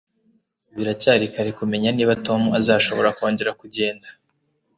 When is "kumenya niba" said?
1.59-2.19